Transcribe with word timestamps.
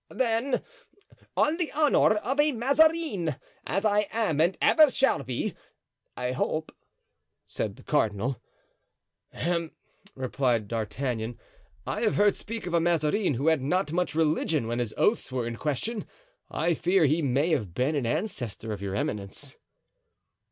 "Then, 0.09 0.63
on 1.37 1.57
the 1.57 1.71
honor 1.73 2.15
of 2.15 2.39
a 2.39 2.51
Mazarin, 2.53 3.35
as 3.67 3.85
I 3.85 4.07
am 4.11 4.41
and 4.41 4.57
ever 4.59 4.89
shall 4.89 5.21
be, 5.21 5.53
I 6.17 6.31
hope," 6.31 6.75
said 7.45 7.75
the 7.75 7.83
cardinal. 7.83 8.41
"Hem," 9.31 9.73
replied 10.15 10.67
D'Artagnan. 10.67 11.37
"I 11.85 12.01
have 12.01 12.15
heard 12.15 12.35
speak 12.35 12.65
of 12.65 12.73
a 12.73 12.79
Mazarin 12.81 13.35
who 13.35 13.49
had 13.49 13.61
not 13.61 13.93
much 13.93 14.15
religion 14.15 14.65
when 14.65 14.79
his 14.79 14.95
oaths 14.97 15.31
were 15.31 15.45
in 15.45 15.55
question. 15.57 16.07
I 16.49 16.73
fear 16.73 17.05
he 17.05 17.21
may 17.21 17.51
have 17.51 17.75
been 17.75 17.93
an 17.95 18.07
ancestor 18.07 18.71
of 18.73 18.81
your 18.81 18.95
eminence." 18.95 19.55